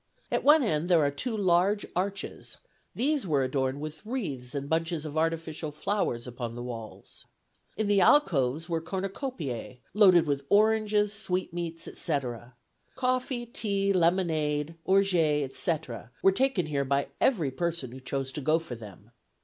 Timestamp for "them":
18.73-19.11